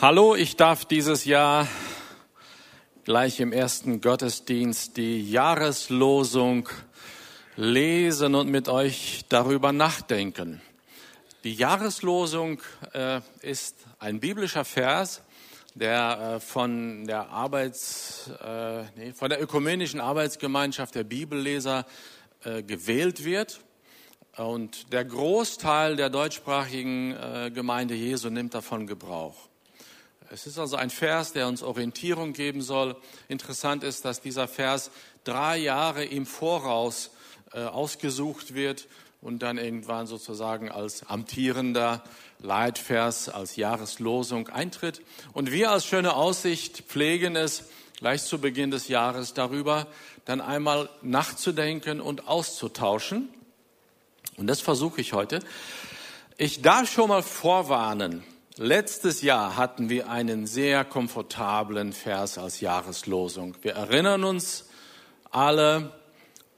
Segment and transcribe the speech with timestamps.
[0.00, 1.66] Hallo, ich darf dieses Jahr
[3.02, 6.68] gleich im ersten Gottesdienst die Jahreslosung
[7.56, 10.60] lesen und mit euch darüber nachdenken.
[11.42, 12.60] Die Jahreslosung
[12.92, 15.20] äh, ist ein biblischer Vers,
[15.74, 21.86] der äh, von der Arbeits, äh, nee, von der ökumenischen Arbeitsgemeinschaft der Bibelleser
[22.44, 23.58] äh, gewählt wird.
[24.36, 29.47] Und der Großteil der deutschsprachigen äh, Gemeinde Jesu nimmt davon Gebrauch.
[30.30, 32.96] Es ist also ein Vers, der uns Orientierung geben soll.
[33.28, 34.90] Interessant ist, dass dieser Vers
[35.24, 37.10] drei Jahre im Voraus
[37.52, 38.88] äh, ausgesucht wird
[39.22, 42.04] und dann irgendwann sozusagen als amtierender
[42.40, 45.00] Leitvers, als Jahreslosung eintritt.
[45.32, 47.64] Und wir als schöne Aussicht pflegen es
[47.96, 49.86] gleich zu Beginn des Jahres darüber,
[50.24, 53.28] dann einmal nachzudenken und auszutauschen.
[54.36, 55.40] Und das versuche ich heute.
[56.36, 58.22] Ich darf schon mal vorwarnen,
[58.60, 63.54] Letztes Jahr hatten wir einen sehr komfortablen Vers als Jahreslosung.
[63.62, 64.64] Wir erinnern uns
[65.30, 65.92] alle,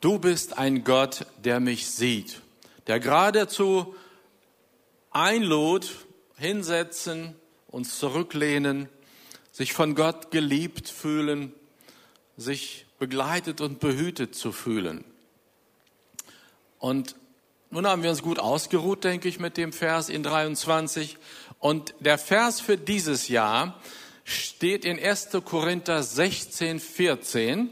[0.01, 2.41] du bist ein Gott, der mich sieht,
[2.87, 3.95] der geradezu
[5.11, 5.91] einlud,
[6.39, 7.37] hinsetzen,
[7.69, 8.89] uns zurücklehnen,
[9.53, 11.53] sich von Gott geliebt fühlen,
[12.39, 15.05] sich begleitet und behütet zu fühlen.
[16.79, 17.15] Und
[17.73, 21.19] nun haben wir uns gut ausgeruht, denke ich, mit dem Vers in 23.
[21.61, 23.81] Und der Vers für dieses Jahr
[24.25, 25.29] steht in 1.
[25.45, 27.71] Korinther 16, 14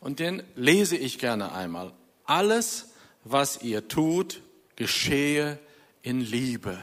[0.00, 1.92] und den lese ich gerne einmal.
[2.24, 2.90] Alles,
[3.24, 4.42] was ihr tut,
[4.76, 5.58] geschehe
[6.02, 6.78] in Liebe.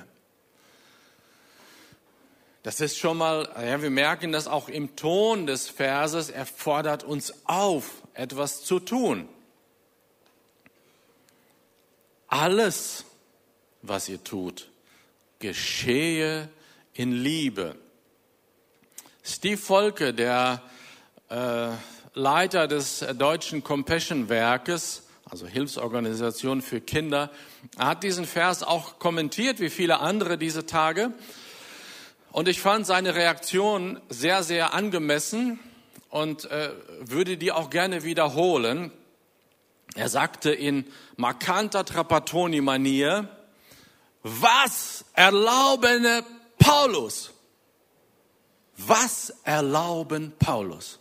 [2.63, 7.03] Das ist schon mal, ja, wir merken das auch im Ton des Verses, er fordert
[7.03, 9.29] uns auf, etwas zu tun.
[12.27, 13.05] Alles,
[13.83, 14.69] was ihr tut,
[15.39, 16.49] geschehe
[16.93, 17.75] in Liebe.
[19.23, 20.61] Steve Volke, der
[21.29, 21.69] äh,
[22.13, 27.29] Leiter des deutschen Compassion Werkes, also Hilfsorganisation für Kinder,
[27.77, 31.11] hat diesen Vers auch kommentiert, wie viele andere diese Tage.
[32.31, 35.59] Und ich fand seine Reaktion sehr, sehr angemessen
[36.09, 36.71] und äh,
[37.01, 38.91] würde die auch gerne wiederholen.
[39.95, 40.85] Er sagte in
[41.17, 43.27] markanter Trapattoni-Manier,
[44.27, 46.23] was erlaubene
[46.59, 47.31] Paulus?
[48.77, 50.99] Was erlauben Paulus?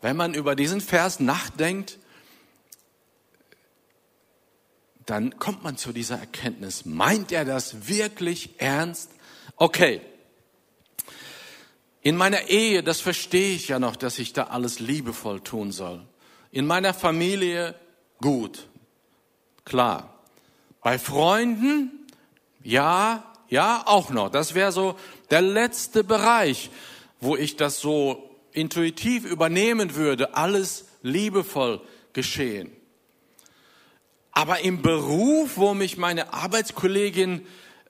[0.00, 1.98] Wenn man über diesen Vers nachdenkt,
[5.06, 6.84] dann kommt man zu dieser Erkenntnis.
[6.84, 9.10] Meint er das wirklich ernst?
[9.56, 10.00] Okay.
[12.00, 16.06] In meiner Ehe, das verstehe ich ja noch, dass ich da alles liebevoll tun soll.
[16.50, 17.74] In meiner Familie,
[18.20, 18.68] gut.
[19.64, 20.13] Klar.
[20.84, 22.06] Bei Freunden,
[22.62, 24.28] ja, ja, auch noch.
[24.28, 24.98] Das wäre so
[25.30, 26.68] der letzte Bereich,
[27.22, 31.80] wo ich das so intuitiv übernehmen würde, alles liebevoll
[32.12, 32.70] geschehen.
[34.30, 37.46] Aber im Beruf, wo mich meine Arbeitskollegin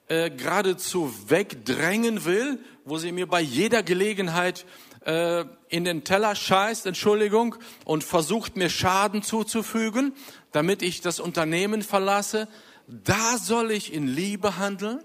[0.07, 4.65] äh, geradezu wegdrängen will, wo sie mir bei jeder Gelegenheit
[5.01, 10.13] äh, in den Teller scheißt, Entschuldigung, und versucht mir Schaden zuzufügen,
[10.53, 12.47] damit ich das Unternehmen verlasse,
[12.87, 15.03] da soll ich in Liebe handeln?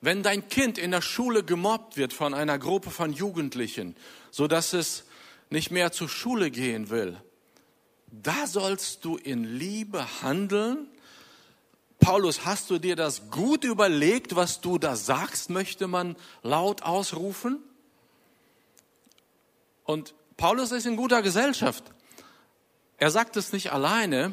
[0.00, 3.96] Wenn dein Kind in der Schule gemobbt wird von einer Gruppe von Jugendlichen,
[4.30, 5.04] so dass es
[5.50, 7.20] nicht mehr zur Schule gehen will,
[8.10, 10.88] da sollst du in Liebe handeln?
[11.98, 17.58] Paulus, hast du dir das gut überlegt, was du da sagst, möchte man laut ausrufen?
[19.84, 21.82] Und Paulus ist in guter Gesellschaft.
[22.98, 24.32] Er sagt es nicht alleine,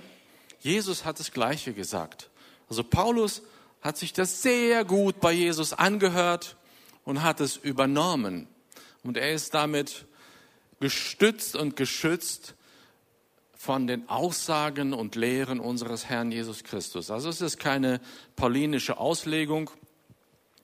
[0.65, 2.31] Jesus hat das Gleiche gesagt.
[2.67, 3.43] Also Paulus
[3.81, 6.57] hat sich das sehr gut bei Jesus angehört
[7.03, 8.47] und hat es übernommen.
[9.03, 10.07] Und er ist damit
[10.79, 12.55] gestützt und geschützt
[13.55, 17.11] von den Aussagen und Lehren unseres Herrn Jesus Christus.
[17.11, 18.01] Also es ist keine
[18.35, 19.69] paulinische Auslegung,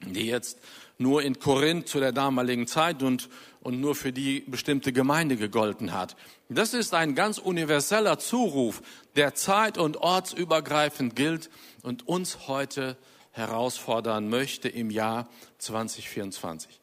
[0.03, 0.57] die jetzt
[0.97, 3.29] nur in Korinth zu der damaligen Zeit und,
[3.61, 6.15] und nur für die bestimmte Gemeinde gegolten hat.
[6.49, 8.81] Das ist ein ganz universeller Zuruf,
[9.15, 11.49] der zeit- und ortsübergreifend gilt
[11.83, 12.97] und uns heute
[13.31, 15.29] herausfordern möchte im Jahr
[15.59, 16.81] 2024.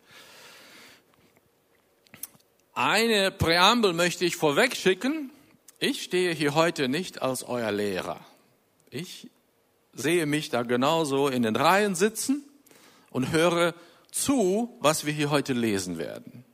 [2.75, 5.30] Eine Präambel möchte ich vorweg schicken.
[5.80, 8.20] Ich stehe hier heute nicht als euer Lehrer.
[8.90, 9.28] Ich
[9.92, 12.44] sehe mich da genauso in den Reihen sitzen
[13.10, 13.75] und höre
[14.12, 16.44] zu, was wir hier heute lesen werden.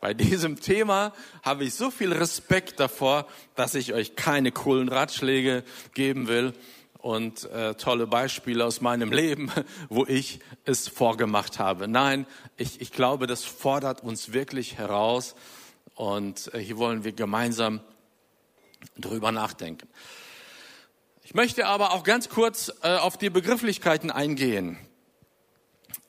[0.00, 1.12] Bei diesem Thema
[1.42, 5.62] habe ich so viel Respekt davor, dass ich euch keine coolen Ratschläge
[5.92, 6.54] geben will
[6.96, 9.52] und äh, tolle Beispiele aus meinem Leben,
[9.90, 11.86] wo ich es vorgemacht habe.
[11.86, 12.26] Nein,
[12.56, 15.34] ich, ich glaube, das fordert uns wirklich heraus
[15.94, 17.80] und äh, hier wollen wir gemeinsam
[18.96, 19.86] drüber nachdenken.
[21.24, 24.78] Ich möchte aber auch ganz kurz äh, auf die Begrifflichkeiten eingehen.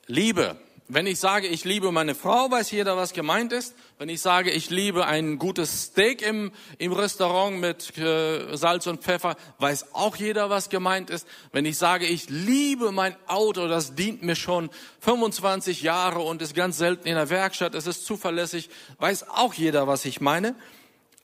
[0.06, 0.56] Liebe.
[0.94, 3.74] Wenn ich sage, ich liebe meine Frau, weiß jeder, was gemeint ist.
[3.96, 9.02] Wenn ich sage, ich liebe ein gutes Steak im, im Restaurant mit äh, Salz und
[9.02, 11.26] Pfeffer, weiß auch jeder, was gemeint ist.
[11.50, 14.68] Wenn ich sage, ich liebe mein Auto, das dient mir schon
[15.00, 18.68] 25 Jahre und ist ganz selten in der Werkstatt, es ist zuverlässig,
[18.98, 20.54] weiß auch jeder, was ich meine.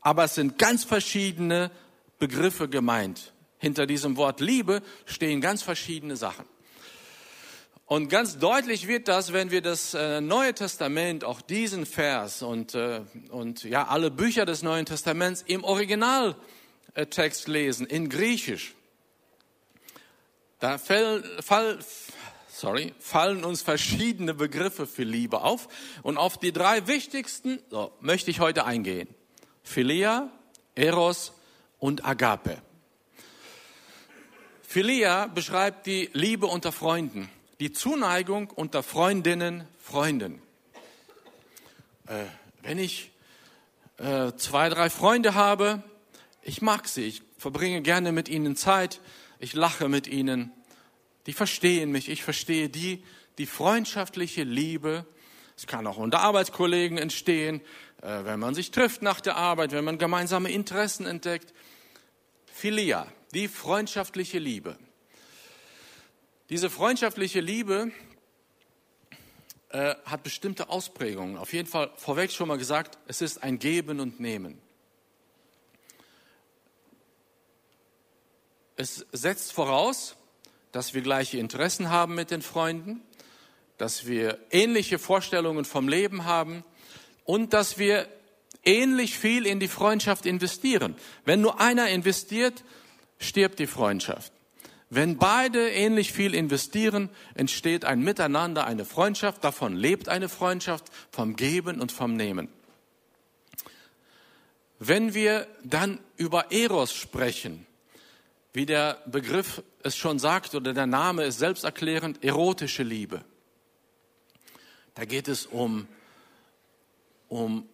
[0.01, 1.71] Aber es sind ganz verschiedene
[2.19, 3.35] Begriffe gemeint.
[3.59, 6.47] Hinter diesem Wort Liebe stehen ganz verschiedene Sachen.
[7.89, 12.75] Und ganz deutlich wird das, wenn wir das äh, Neue Testament, auch diesen Vers und,
[12.75, 13.01] äh,
[13.31, 18.75] und ja, alle Bücher des Neuen Testaments im Originaltext lesen, in Griechisch.
[20.59, 21.79] Da fall, fall,
[22.51, 25.67] sorry, fallen uns verschiedene Begriffe für Liebe auf.
[26.03, 29.09] Und auf die drei wichtigsten so, möchte ich heute eingehen.
[29.63, 30.31] Philia,
[30.75, 31.33] Eros
[31.79, 32.61] und Agape.
[34.61, 37.31] Philia beschreibt die Liebe unter Freunden
[37.61, 40.41] die Zuneigung unter Freundinnen, Freunden.
[42.07, 42.25] Äh,
[42.63, 43.11] wenn ich
[43.99, 45.83] äh, zwei, drei Freunde habe,
[46.43, 49.01] ich mag sie, ich verbringe gerne mit ihnen Zeit,
[49.41, 50.53] ich lache mit ihnen,
[51.27, 53.03] die verstehen mich, ich verstehe die,
[53.39, 55.05] die freundschaftliche Liebe.
[55.57, 57.61] Es kann auch unter Arbeitskollegen entstehen,
[58.03, 61.53] äh, wenn man sich trifft nach der Arbeit, wenn man gemeinsame Interessen entdeckt.
[62.47, 64.79] Philia, die freundschaftliche Liebe.
[66.51, 67.93] Diese freundschaftliche Liebe
[69.69, 71.37] äh, hat bestimmte Ausprägungen.
[71.37, 74.59] Auf jeden Fall vorweg schon mal gesagt, es ist ein Geben und Nehmen.
[78.77, 80.17] Es setzt voraus,
[80.73, 83.03] dass wir gleiche Interessen haben mit den Freunden,
[83.77, 86.65] dass wir ähnliche Vorstellungen vom Leben haben
[87.25, 88.09] und dass wir
[88.65, 90.97] ähnlich viel in die Freundschaft investieren.
[91.27, 92.65] Wenn nur einer investiert,
[93.19, 94.33] stirbt die Freundschaft.
[94.91, 99.45] Wenn beide ähnlich viel investieren, entsteht ein Miteinander, eine Freundschaft.
[99.45, 102.49] Davon lebt eine Freundschaft, vom Geben und vom Nehmen.
[104.79, 107.67] Wenn wir dann über Eros sprechen,
[108.53, 113.25] wie der Begriff es schon sagt oder der Name ist selbsterklärend, erotische Liebe.
[114.95, 115.87] Da geht es um,
[117.29, 117.69] um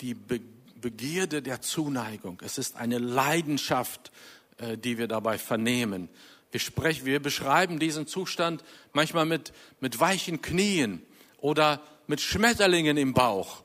[0.00, 2.40] die Begierde der Zuneigung.
[2.44, 4.10] Es ist eine Leidenschaft
[4.58, 6.08] die wir dabei vernehmen.
[6.54, 8.62] Wir, sprechen, wir beschreiben diesen Zustand
[8.92, 11.02] manchmal mit, mit weichen Knien
[11.38, 13.64] oder mit Schmetterlingen im Bauch.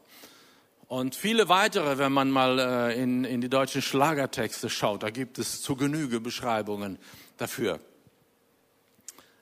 [0.88, 5.38] Und viele weitere, wenn man mal äh, in, in die deutschen Schlagertexte schaut, da gibt
[5.38, 6.98] es zu Genüge Beschreibungen
[7.38, 7.80] dafür.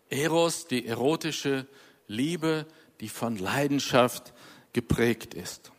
[0.09, 1.67] Eros, die erotische
[2.07, 2.65] Liebe,
[2.99, 4.33] die von Leidenschaft
[4.73, 5.71] geprägt ist.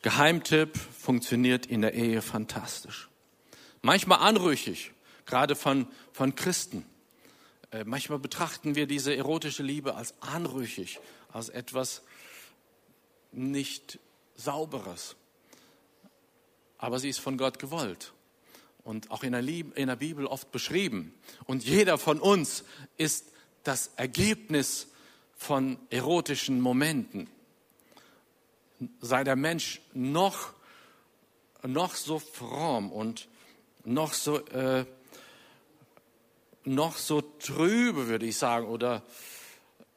[0.00, 3.10] Geheimtipp funktioniert in der Ehe fantastisch
[3.82, 4.92] manchmal anrüchig,
[5.26, 6.86] gerade von, von Christen.
[7.70, 11.00] Äh, manchmal betrachten wir diese erotische Liebe als anrüchig,
[11.32, 12.02] als etwas
[13.32, 13.98] nicht
[14.36, 15.16] Sauberes.
[16.78, 18.12] Aber sie ist von Gott gewollt
[18.84, 21.14] und auch in der, Liebe, in der Bibel oft beschrieben.
[21.44, 22.64] Und jeder von uns
[22.96, 23.26] ist
[23.62, 24.88] das Ergebnis
[25.36, 27.28] von erotischen Momenten.
[29.00, 30.52] Sei der Mensch noch,
[31.62, 33.28] noch so fromm und
[33.84, 34.84] noch so, äh,
[36.64, 39.02] noch so trübe, würde ich sagen, oder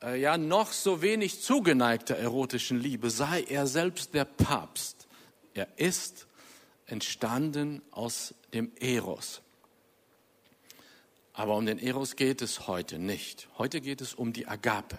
[0.01, 5.07] äh, ja, noch so wenig zugeneigter erotischen Liebe, sei er selbst der Papst.
[5.53, 6.27] Er ist
[6.85, 9.41] entstanden aus dem Eros.
[11.33, 13.49] Aber um den Eros geht es heute nicht.
[13.57, 14.97] Heute geht es um die Agape.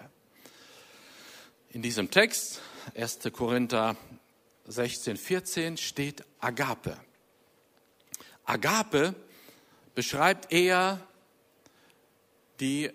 [1.69, 2.61] In diesem Text,
[2.95, 3.19] 1.
[3.31, 3.95] Korinther
[4.65, 6.97] 16, 14, steht Agape.
[8.47, 9.13] Agape
[9.93, 10.99] beschreibt eher
[12.59, 12.91] die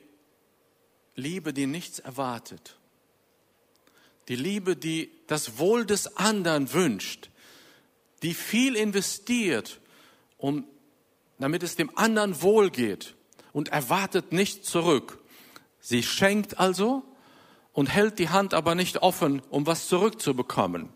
[1.15, 2.77] Liebe, die nichts erwartet.
[4.29, 7.31] Die Liebe, die das Wohl des anderen wünscht,
[8.23, 9.81] die viel investiert,
[10.39, 10.65] um,
[11.39, 13.15] damit es dem anderen wohl geht
[13.53, 15.19] und erwartet nicht zurück.
[15.81, 17.03] Sie schenkt also
[17.73, 20.89] und hält die Hand aber nicht offen, um was zurückzubekommen.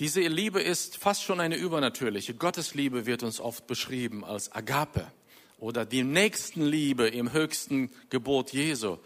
[0.00, 2.32] Diese Liebe ist fast schon eine übernatürliche.
[2.32, 5.06] Gottesliebe wird uns oft beschrieben als Agape
[5.58, 8.96] oder die Nächstenliebe im höchsten Gebot Jesu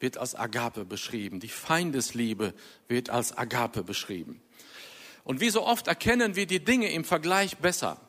[0.00, 1.38] wird als Agape beschrieben.
[1.38, 2.54] Die Feindesliebe
[2.88, 4.40] wird als Agape beschrieben.
[5.22, 8.00] Und wie so oft erkennen wir die Dinge im Vergleich besser.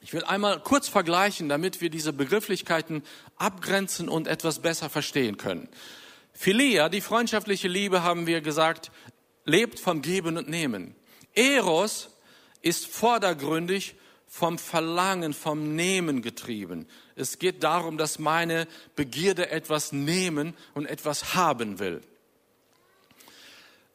[0.00, 3.04] Ich will einmal kurz vergleichen, damit wir diese Begrifflichkeiten
[3.36, 5.68] abgrenzen und etwas besser verstehen können.
[6.32, 8.90] Philia, die freundschaftliche Liebe, haben wir gesagt,
[9.44, 10.96] lebt vom Geben und Nehmen.
[11.34, 12.10] Eros
[12.62, 16.88] ist vordergründig vom Verlangen, vom Nehmen getrieben.
[17.14, 22.00] Es geht darum, dass meine Begierde etwas nehmen und etwas haben will.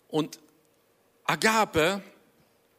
[0.08, 0.40] Und
[1.26, 2.02] Agape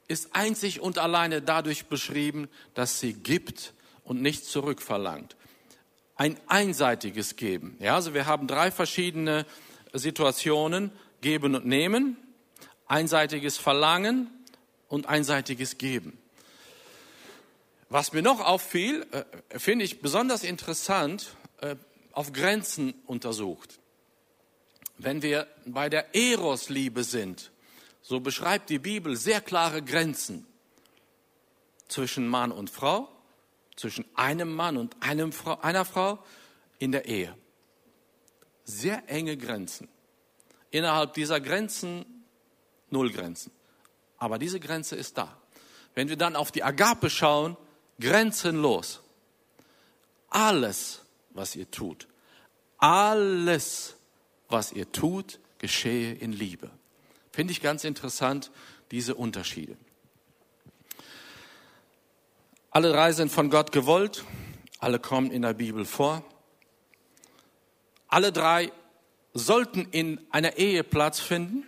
[0.08, 3.74] ist einzig und alleine dadurch beschrieben, dass sie gibt
[4.04, 5.36] und nicht zurückverlangt.
[6.16, 7.76] Ein einseitiges Geben.
[7.78, 9.46] Ja, also wir haben drei verschiedene
[9.92, 10.92] Situationen.
[11.20, 12.16] Geben und nehmen,
[12.86, 14.30] einseitiges Verlangen
[14.90, 16.18] und einseitiges Geben.
[17.88, 21.76] Was mir noch auffiel, äh, finde ich besonders interessant, äh,
[22.12, 23.78] auf Grenzen untersucht.
[24.98, 27.50] Wenn wir bei der Eros-Liebe sind,
[28.02, 30.46] so beschreibt die Bibel sehr klare Grenzen
[31.88, 33.08] zwischen Mann und Frau,
[33.76, 36.22] zwischen einem Mann und einem Frau, einer Frau
[36.78, 37.34] in der Ehe.
[38.64, 39.88] Sehr enge Grenzen.
[40.70, 42.04] Innerhalb dieser Grenzen
[42.90, 43.52] null Grenzen.
[44.20, 45.36] Aber diese Grenze ist da.
[45.96, 47.56] Wenn wir dann auf die Agape schauen,
[47.98, 49.00] grenzenlos.
[50.28, 52.06] Alles, was ihr tut,
[52.78, 53.96] alles,
[54.48, 56.70] was ihr tut, geschehe in Liebe.
[57.32, 58.52] Finde ich ganz interessant,
[58.90, 59.76] diese Unterschiede.
[62.70, 64.24] Alle drei sind von Gott gewollt,
[64.78, 66.24] alle kommen in der Bibel vor.
[68.06, 68.72] Alle drei
[69.34, 71.64] sollten in einer Ehe Platz finden.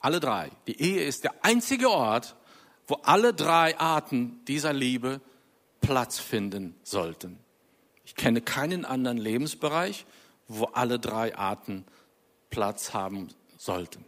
[0.00, 0.50] Alle drei.
[0.66, 2.36] Die Ehe ist der einzige Ort,
[2.86, 5.20] wo alle drei Arten dieser Liebe
[5.80, 7.38] Platz finden sollten.
[8.04, 10.06] Ich kenne keinen anderen Lebensbereich,
[10.46, 11.84] wo alle drei Arten
[12.50, 13.28] Platz haben
[13.58, 14.04] sollten.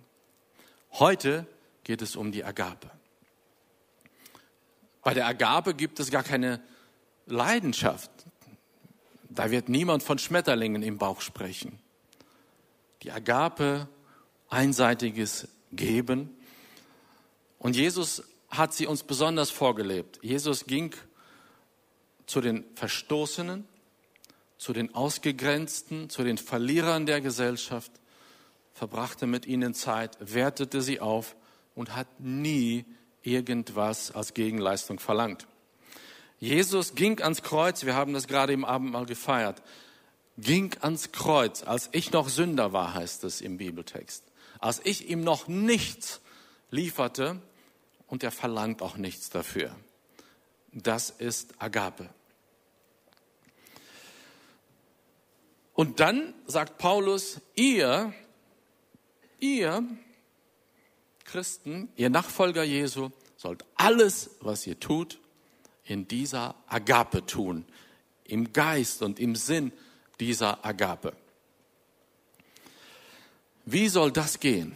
[0.92, 1.46] Heute
[1.84, 2.90] geht es um die Agape.
[5.02, 6.62] Bei der Agape gibt es gar keine
[7.26, 8.10] Leidenschaft.
[9.28, 11.78] Da wird niemand von Schmetterlingen im Bauch sprechen.
[13.02, 13.88] Die Agape,
[14.48, 16.36] einseitiges Geben.
[17.58, 20.18] Und Jesus hat sie uns besonders vorgelebt.
[20.22, 20.94] Jesus ging
[22.26, 23.66] zu den Verstoßenen,
[24.58, 27.92] zu den Ausgegrenzten, zu den Verlierern der Gesellschaft
[28.72, 31.36] verbrachte mit ihnen Zeit, wertete sie auf
[31.74, 32.84] und hat nie
[33.22, 35.46] irgendwas als Gegenleistung verlangt.
[36.38, 39.62] Jesus ging ans Kreuz, wir haben das gerade im Abendmahl gefeiert,
[40.38, 44.24] ging ans Kreuz, als ich noch Sünder war, heißt es im Bibeltext.
[44.60, 46.20] Als ich ihm noch nichts
[46.70, 47.40] lieferte
[48.06, 49.74] und er verlangt auch nichts dafür.
[50.72, 52.08] Das ist Agape.
[55.74, 58.12] Und dann sagt Paulus, ihr
[59.40, 59.84] ihr
[61.24, 65.18] Christen, ihr Nachfolger Jesu, sollt alles, was ihr tut,
[65.84, 67.64] in dieser Agape tun,
[68.24, 69.72] im Geist und im Sinn
[70.20, 71.16] dieser Agape.
[73.72, 74.72] Wie soll das gehen?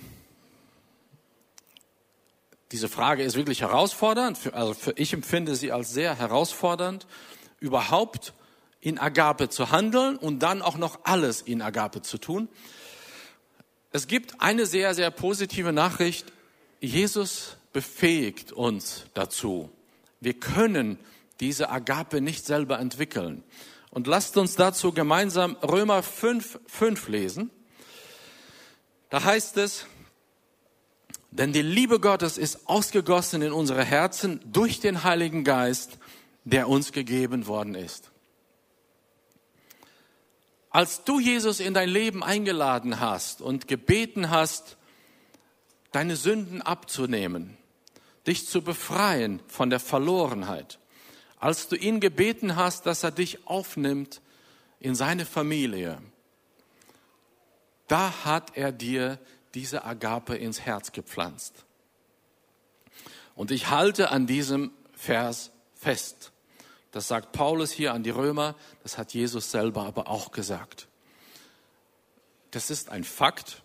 [2.71, 7.07] Diese Frage ist wirklich herausfordernd, also für, ich empfinde sie als sehr herausfordernd,
[7.59, 8.35] überhaupt
[8.81, 12.49] in Agape zu handeln und dann auch noch alles in Agape zu tun.
[13.91, 16.33] Es gibt eine sehr, sehr positive Nachricht.
[16.81, 19.71] Jesus befähigt uns dazu.
[20.21, 20.99] Wir können
[21.41, 23.43] diese Agape nicht selber entwickeln.
[23.91, 27.51] Und lasst uns dazu gemeinsam Römer 5, 5 lesen.
[29.15, 29.87] Da heißt es,
[31.31, 35.99] denn die Liebe Gottes ist ausgegossen in unsere Herzen durch den Heiligen Geist,
[36.43, 38.11] der uns gegeben worden ist.
[40.69, 44.79] Als du Jesus in dein Leben eingeladen hast und gebeten hast,
[45.93, 47.57] deine Sünden abzunehmen,
[48.27, 50.81] dich zu befreien von der Verlorenheit,
[51.39, 54.21] als du ihn gebeten hast, dass er dich aufnimmt
[54.81, 56.03] in seine Familie,
[57.89, 59.19] da hat er dir
[59.55, 61.65] diese Agape ins Herz gepflanzt.
[63.35, 66.33] Und ich halte an diesem Vers fest.
[66.93, 70.87] Das sagt Paulus hier an die Römer, das hat Jesus selber aber auch gesagt.
[72.53, 73.63] Das ist ein Fakt.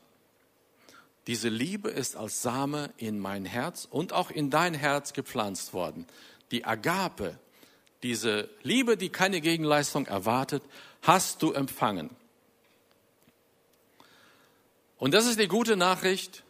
[1.28, 6.08] Diese Liebe ist als Same in mein Herz und auch in dein Herz gepflanzt worden.
[6.50, 7.38] Die Agape,
[8.02, 10.64] diese Liebe, die keine Gegenleistung erwartet,
[11.04, 12.10] hast du empfangen.
[15.00, 16.44] Und das ist die gute Nachricht.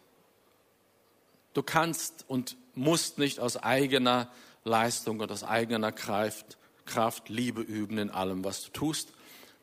[1.54, 4.30] Du kannst und musst nicht aus eigener
[4.64, 6.58] Leistung und aus eigener Kraft
[6.90, 9.12] Kraft, Liebe üben in allem, was du tust.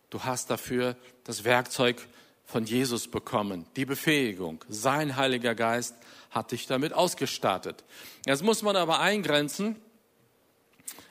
[0.09, 2.07] Du hast dafür das Werkzeug
[2.45, 4.63] von Jesus bekommen, die Befähigung.
[4.69, 5.95] Sein Heiliger Geist
[6.31, 7.83] hat dich damit ausgestattet.
[8.25, 9.75] Jetzt muss man aber eingrenzen.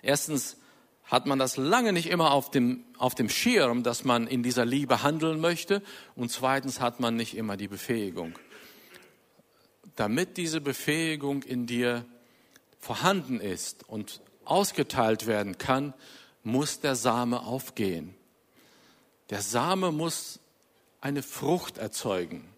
[0.01, 0.57] Erstens
[1.07, 4.65] hat man das lange nicht immer auf dem, auf dem Schirm, dass man in dieser
[4.65, 5.83] Liebe handeln möchte.
[6.17, 8.37] Und zweitens hat man nicht immer die Befähigung.
[9.95, 12.05] Damit diese Befähigung in dir
[12.81, 15.95] vorhanden ist und ausgeteilt werden kann,
[16.43, 18.15] muss der Same aufgehen.
[19.31, 20.41] Der Same muss
[21.01, 22.49] eine Frucht erzeugen.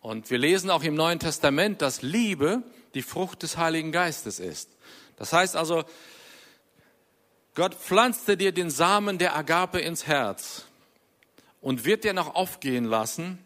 [0.00, 2.62] Und wir lesen auch im Neuen Testament, dass Liebe
[2.94, 4.70] die Frucht des Heiligen Geistes ist.
[5.16, 5.84] Das heißt also,
[7.56, 10.66] Gott pflanzte dir den Samen der Agape ins Herz
[11.62, 13.38] und wird dir noch aufgehen lassen,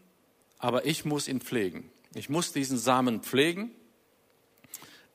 [0.58, 1.88] aber ich muss ihn pflegen.
[2.14, 3.70] Ich muss diesen Samen pflegen.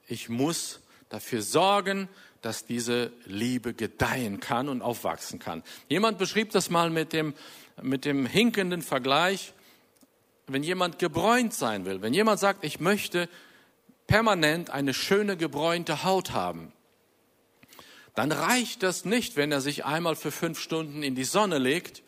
[0.08, 2.08] Ich muss dafür sorgen,
[2.42, 5.62] dass diese Liebe gedeihen kann und aufwachsen kann.
[5.90, 7.34] Jemand beschrieb das mal mit dem,
[7.82, 9.52] mit dem hinkenden Vergleich,
[10.48, 13.28] wenn jemand gebräunt sein will, wenn jemand sagt, ich möchte
[14.08, 16.72] permanent eine schöne gebräunte Haut haben,
[18.16, 22.02] dann reicht das nicht, wenn er sich einmal für fünf Stunden in die Sonne legt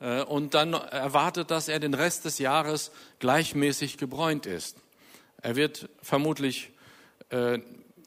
[0.00, 4.76] äh, und dann erwartet, dass er den Rest des Jahres gleichmäßig gebräunt ist.
[5.42, 6.70] Er wird vermutlich
[7.30, 7.58] äh,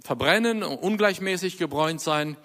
[0.04, 2.38] verbrennen, ungleichmäßig gebräunt sein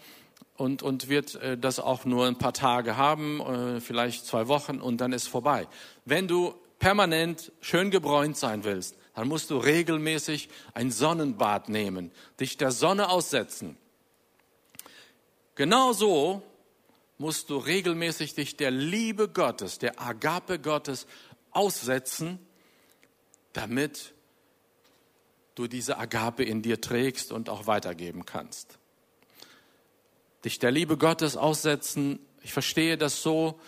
[0.57, 5.01] und, und wird äh, das auch nur ein paar Tage haben, vielleicht zwei Wochen und
[5.01, 5.69] dann ist vorbei.
[6.05, 12.59] Wenn du permanent schön gebräunt sein willst, dann musst du regelmäßig ein Sonnenbad nehmen, dich
[12.59, 13.79] der Sonne aussetzen.
[15.57, 16.43] Genauso
[17.19, 21.07] musst du regelmäßig dich der Liebe Gottes, der Agape Gottes
[21.51, 22.39] aussetzen,
[23.55, 24.13] damit
[25.55, 28.79] du diese Agape in dir trägst und auch weitergeben kannst.
[30.45, 33.59] Dich der Liebe Gottes aussetzen, ich verstehe das so,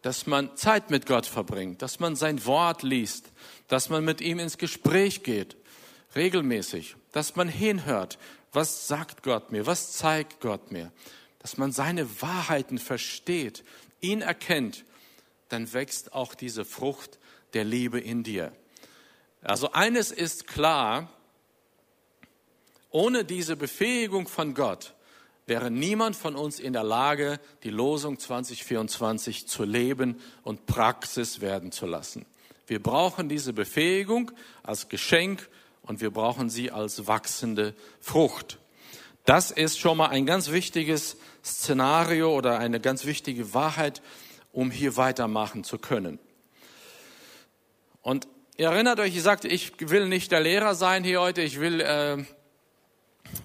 [0.00, 3.32] dass man Zeit mit Gott verbringt, dass man sein Wort liest,
[3.68, 5.56] dass man mit ihm ins Gespräch geht,
[6.16, 8.18] regelmäßig, dass man hinhört,
[8.52, 10.90] was sagt Gott mir, was zeigt Gott mir,
[11.44, 13.64] dass man seine Wahrheiten versteht,
[14.00, 14.86] ihn erkennt,
[15.50, 17.18] dann wächst auch diese Frucht
[17.52, 18.50] der Liebe in dir.
[19.42, 21.10] Also eines ist klar,
[22.88, 24.94] ohne diese Befähigung von Gott
[25.44, 31.72] wäre niemand von uns in der Lage, die Losung 2024 zu leben und Praxis werden
[31.72, 32.24] zu lassen.
[32.66, 34.30] Wir brauchen diese Befähigung
[34.62, 35.50] als Geschenk
[35.82, 38.58] und wir brauchen sie als wachsende Frucht.
[39.24, 44.02] Das ist schon mal ein ganz wichtiges Szenario oder eine ganz wichtige Wahrheit,
[44.52, 46.18] um hier weitermachen zu können.
[48.02, 51.58] Und ihr erinnert euch, ich sagte, ich will nicht der Lehrer sein hier heute, ich
[51.58, 52.22] will äh,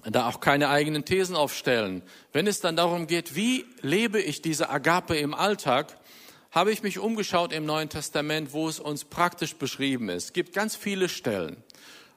[0.04, 2.02] da auch keine eigenen Thesen aufstellen.
[2.34, 5.96] Wenn es dann darum geht, wie lebe ich diese Agape im Alltag,
[6.50, 10.24] habe ich mich umgeschaut im Neuen Testament, wo es uns praktisch beschrieben ist.
[10.24, 11.62] Es gibt ganz viele Stellen.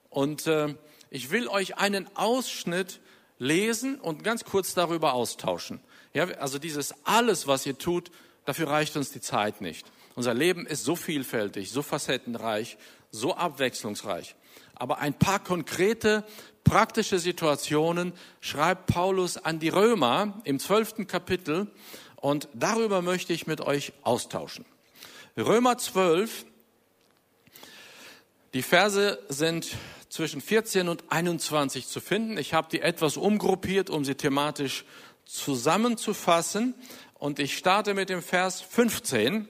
[0.10, 0.76] Und äh,
[1.10, 3.00] ich will euch einen Ausschnitt
[3.44, 5.82] lesen und ganz kurz darüber austauschen.
[6.14, 8.12] Ja, also dieses alles, was ihr tut,
[8.46, 9.86] dafür reicht uns die Zeit nicht.
[10.16, 12.78] Unser Leben ist so vielfältig, so facettenreich,
[13.12, 14.36] so abwechslungsreich.
[14.76, 16.24] Aber ein paar konkrete
[16.64, 21.68] praktische Situationen schreibt Paulus an die Römer im zwölften Kapitel
[22.16, 24.66] und darüber möchte ich mit euch austauschen.
[25.36, 26.46] Römer 12,
[28.54, 29.76] die Verse sind
[30.14, 32.38] zwischen 14 und 21 zu finden.
[32.38, 34.86] Ich habe die etwas umgruppiert, um sie thematisch
[35.26, 36.76] zusammenzufassen.
[37.16, 39.48] Und ich starte mit dem Vers 15.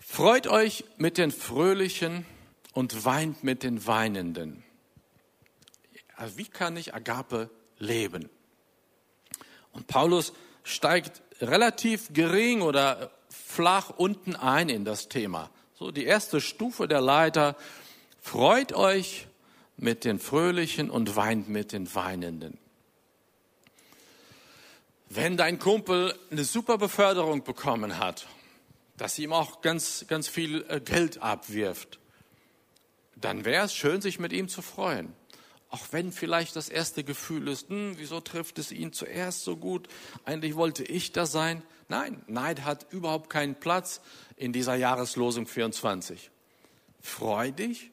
[0.00, 2.26] Freut euch mit den Fröhlichen
[2.72, 4.64] und weint mit den Weinenden.
[6.34, 8.28] Wie kann ich Agape leben?
[9.70, 10.32] Und Paulus
[10.64, 15.48] steigt relativ gering oder flach unten ein in das Thema.
[15.74, 17.56] So die erste Stufe der Leiter.
[18.22, 19.26] Freut euch
[19.76, 22.56] mit den Fröhlichen und weint mit den Weinenden.
[25.10, 28.26] Wenn dein Kumpel eine super Beförderung bekommen hat,
[28.96, 31.98] dass ihm auch ganz, ganz viel äh, Geld abwirft,
[33.16, 35.12] dann wäre es schön, sich mit ihm zu freuen.
[35.68, 39.88] Auch wenn vielleicht das erste Gefühl ist, hm, wieso trifft es ihn zuerst so gut?
[40.24, 41.62] Eigentlich wollte ich da sein.
[41.88, 44.00] Nein, Neid hat überhaupt keinen Platz
[44.36, 46.30] in dieser Jahreslosung 24.
[47.02, 47.91] Freu dich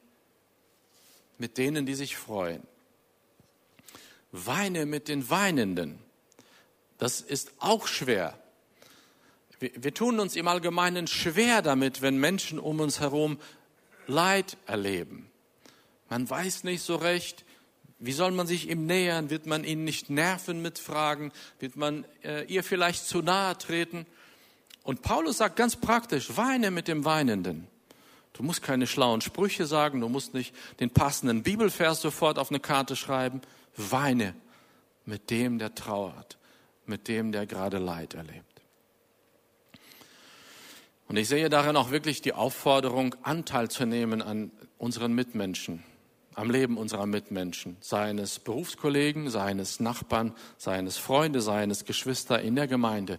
[1.40, 2.62] mit denen, die sich freuen.
[4.30, 5.98] Weine mit den Weinenden.
[6.98, 8.38] Das ist auch schwer.
[9.58, 13.38] Wir, wir tun uns im Allgemeinen schwer damit, wenn Menschen um uns herum
[14.06, 15.30] Leid erleben.
[16.08, 17.44] Man weiß nicht so recht,
[17.98, 19.30] wie soll man sich ihm nähern?
[19.30, 21.32] Wird man ihn nicht nerven mit Fragen?
[21.58, 24.06] Wird man äh, ihr vielleicht zu nahe treten?
[24.82, 27.68] Und Paulus sagt ganz praktisch, weine mit dem Weinenden.
[28.32, 32.60] Du musst keine schlauen Sprüche sagen, du musst nicht den passenden Bibelvers sofort auf eine
[32.60, 33.40] Karte schreiben.
[33.76, 34.34] Weine
[35.04, 36.38] mit dem, der trauert.
[36.86, 38.62] mit dem, der gerade Leid erlebt.
[41.08, 45.82] Und ich sehe darin auch wirklich die Aufforderung, Anteil zu nehmen an unseren Mitmenschen,
[46.34, 53.18] am Leben unserer Mitmenschen, seines Berufskollegen, seines Nachbarn, seines Freunde, seines Geschwister in der Gemeinde,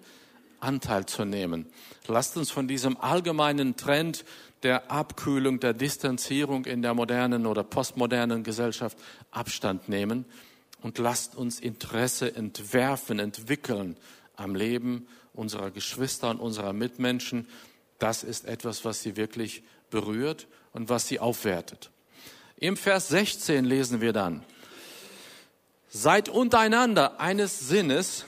[0.62, 1.65] Anteil zu nehmen.
[2.08, 4.24] Lasst uns von diesem allgemeinen Trend
[4.63, 8.97] der Abkühlung, der Distanzierung in der modernen oder postmodernen Gesellschaft
[9.32, 10.26] Abstand nehmen
[10.82, 13.97] und lasst uns Interesse entwerfen, entwickeln
[14.36, 17.47] am Leben unserer Geschwister und unserer Mitmenschen.
[18.00, 21.91] Das ist etwas, was sie wirklich berührt und was sie aufwertet.
[22.58, 24.43] Im Vers 16 lesen wir dann,
[25.89, 28.26] seid untereinander eines Sinnes,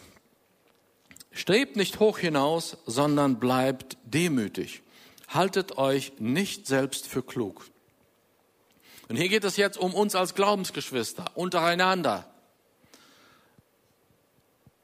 [1.33, 4.81] strebt nicht hoch hinaus, sondern bleibt demütig.
[5.27, 7.65] Haltet euch nicht selbst für klug.
[9.09, 12.29] Und hier geht es jetzt um uns als Glaubensgeschwister, untereinander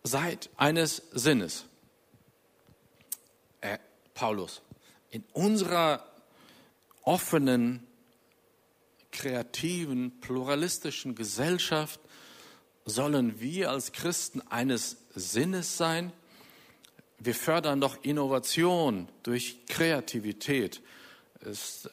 [0.03, 1.65] seid eines Sinnes.
[3.61, 3.77] Äh,
[4.13, 4.61] Paulus,
[5.11, 6.05] in unserer
[7.03, 7.85] offenen,
[9.11, 11.99] kreativen, pluralistischen Gesellschaft
[12.85, 16.11] sollen wir als Christen eines Sinnes sein.
[17.19, 20.81] Wir fördern doch Innovation durch Kreativität.
[21.41, 21.89] Es,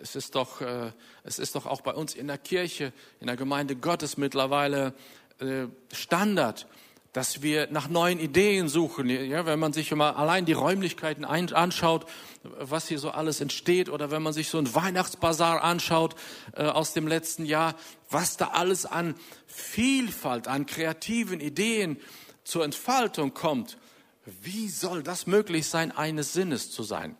[0.00, 0.92] es, ist doch, äh,
[1.24, 4.94] es ist doch auch bei uns in der Kirche, in der Gemeinde Gottes mittlerweile
[5.40, 6.66] äh, Standard,
[7.12, 9.10] dass wir nach neuen Ideen suchen.
[9.10, 12.06] Ja, wenn man sich immer allein die Räumlichkeiten anschaut,
[12.42, 16.14] was hier so alles entsteht, oder wenn man sich so ein Weihnachtsbazar anschaut
[16.56, 17.74] äh, aus dem letzten Jahr,
[18.08, 19.14] was da alles an
[19.46, 21.98] Vielfalt, an kreativen Ideen
[22.44, 23.76] zur Entfaltung kommt.
[24.24, 27.16] Wie soll das möglich sein, eines Sinnes zu sein?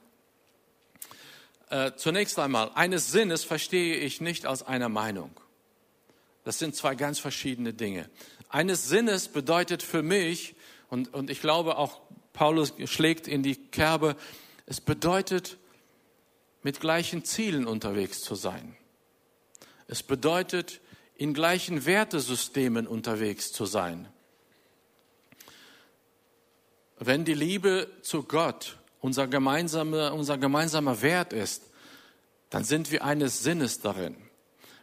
[1.71, 5.33] Äh, zunächst einmal, eines Sinnes verstehe ich nicht als einer Meinung.
[6.45, 8.09] Das sind zwei ganz verschiedene Dinge
[8.53, 10.55] eines Sinnes bedeutet für mich,
[10.88, 14.15] und, und ich glaube auch Paulus schlägt in die Kerbe,
[14.67, 15.59] es bedeutet,
[16.62, 18.77] mit gleichen Zielen unterwegs zu sein.
[19.88, 20.81] Es bedeutet,
[21.17, 24.09] in gleichen Wertesystemen unterwegs zu sein.
[27.05, 31.65] Wenn die Liebe zu Gott unser gemeinsamer, unser gemeinsamer Wert ist,
[32.49, 34.17] dann sind wir eines Sinnes darin.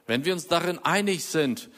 [0.05, 1.69] Wenn wir uns darin einig sind,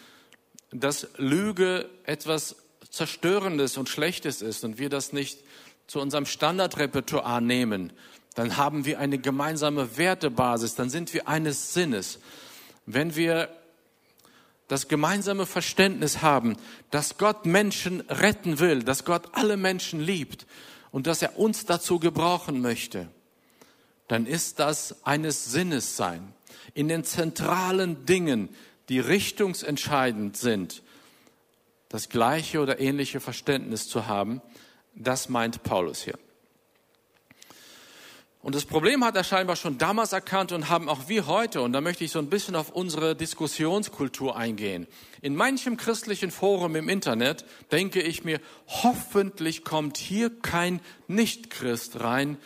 [0.71, 2.55] dass Lüge etwas
[2.89, 5.39] Zerstörendes und Schlechtes ist und wir das nicht
[5.85, 7.93] zu unserem Standardrepertoire nehmen,
[8.33, 12.19] dann haben wir eine gemeinsame Wertebasis, dann sind wir eines Sinnes.
[12.87, 13.49] Wenn wir
[14.71, 16.55] das gemeinsame Verständnis haben,
[16.91, 20.47] dass Gott Menschen retten will, dass Gott alle Menschen liebt
[20.91, 23.09] und dass er uns dazu gebrauchen möchte,
[24.07, 26.33] dann ist das eines Sinnes sein.
[26.73, 28.47] In den zentralen Dingen,
[28.87, 30.83] die richtungsentscheidend sind,
[31.89, 34.41] das gleiche oder ähnliche Verständnis zu haben,
[34.95, 36.17] das meint Paulus hier.
[38.41, 41.73] Und das Problem hat er scheinbar schon damals erkannt und haben auch wir heute, und
[41.73, 44.87] da möchte ich so ein bisschen auf unsere Diskussionskultur eingehen.
[45.21, 52.37] In manchem christlichen Forum im Internet denke ich mir, hoffentlich kommt hier kein Nicht-Christ rein,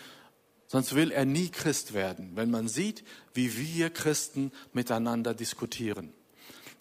[0.68, 6.14] sonst will er nie Christ werden, wenn man sieht, wie wir Christen miteinander diskutieren.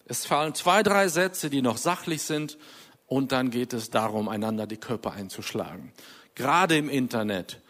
[0.07, 2.57] Es fallen zwei, drei Sätze, die noch sachlich sind
[3.07, 5.93] und dann geht es darum, einander die Körper einzuschlagen.
[6.35, 7.61] Gerade im Internet,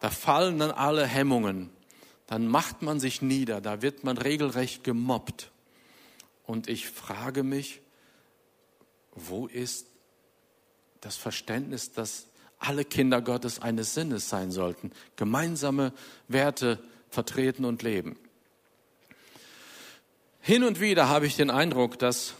[0.00, 1.70] da fallen dann alle Hemmungen.
[2.26, 5.50] Dann macht man sich nieder, da wird man regelrecht gemobbt.
[6.44, 7.80] Und ich frage mich,
[9.14, 9.86] wo ist
[11.00, 12.26] das Verständnis, dass
[12.58, 15.92] alle Kinder Gottes eines Sinnes sein sollten, gemeinsame
[16.28, 18.18] Werte vertreten und leben?
[20.40, 22.34] Hin und wieder habe ich den Eindruck, dass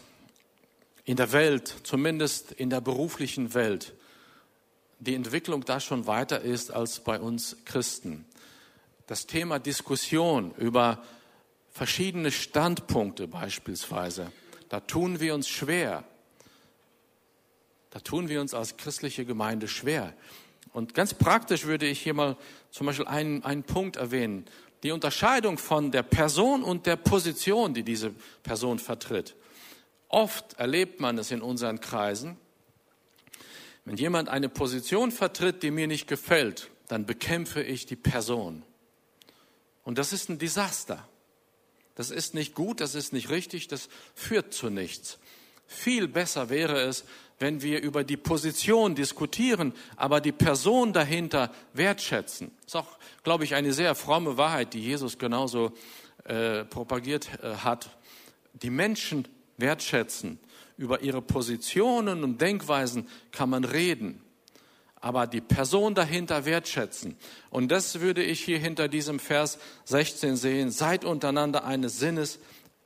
[1.03, 3.93] in der Welt, zumindest in der beruflichen Welt,
[5.01, 8.25] die Entwicklung da schon weiter ist als bei uns Christen.
[9.07, 11.03] Das Thema Diskussion über
[11.71, 14.31] verschiedene Standpunkte beispielsweise,
[14.69, 16.05] da tun wir uns schwer.
[17.89, 20.13] Da tun wir uns als christliche Gemeinde schwer.
[20.71, 22.37] Und ganz praktisch würde ich hier mal
[22.69, 24.45] zum Beispiel einen, einen Punkt erwähnen
[24.83, 28.11] die Unterscheidung von der Person und der Position, die diese
[28.43, 29.35] Person vertritt.
[30.07, 32.37] Oft erlebt man es in unseren Kreisen,
[33.85, 38.63] wenn jemand eine Position vertritt, die mir nicht gefällt, dann bekämpfe ich die Person.
[39.83, 41.07] Und das ist ein Desaster.
[41.95, 45.19] Das ist nicht gut, das ist nicht richtig, das führt zu nichts.
[45.65, 47.05] Viel besser wäre es,
[47.39, 52.51] wenn wir über die Position diskutieren, aber die Person dahinter wertschätzen.
[52.57, 55.73] Das ist auch, glaube ich, eine sehr fromme Wahrheit, die Jesus genauso
[56.25, 57.97] äh, propagiert äh, hat.
[58.53, 60.39] Die Menschen wertschätzen.
[60.81, 64.19] Über ihre Positionen und Denkweisen kann man reden.
[65.01, 67.17] aber die Person dahinter wertschätzen.
[67.49, 70.69] Und das würde ich hier hinter diesem Vers 16 sehen.
[70.69, 72.39] Seid untereinander eines Sinnes,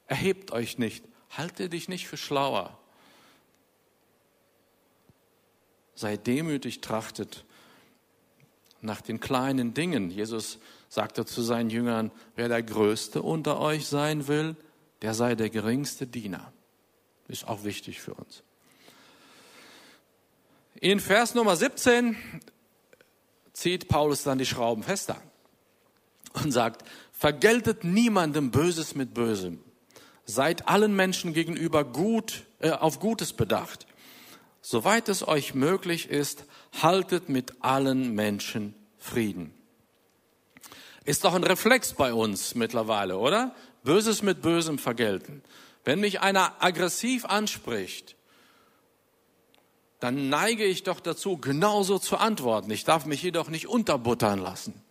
[0.07, 2.79] erhebt euch nicht, halte dich nicht für schlauer.
[5.93, 7.43] Seid demütig, trachtet
[8.79, 10.09] nach den kleinen Dingen.
[10.09, 14.55] Jesus sagte zu seinen Jüngern, wer der Größte unter euch sein will,
[15.01, 16.53] der sei der geringste Diener.
[17.27, 18.43] Ist auch wichtig für uns.
[20.79, 22.15] In Vers Nummer 17
[23.53, 25.21] zieht Paulus dann die Schrauben fester
[26.33, 29.63] und sagt, vergeltet niemandem Böses mit Bösem.
[30.25, 33.87] Seid allen Menschen gegenüber gut, äh, auf Gutes bedacht.
[34.61, 36.45] Soweit es euch möglich ist,
[36.81, 39.53] haltet mit allen Menschen Frieden.
[41.05, 43.55] Ist doch ein Reflex bei uns mittlerweile, oder?
[43.83, 45.43] Böses mit Bösem vergelten.
[45.85, 48.15] Wenn mich einer aggressiv anspricht,
[49.99, 52.71] dann neige ich doch dazu, genauso zu antworten.
[52.71, 54.81] Ich darf mich jedoch nicht unterbuttern lassen.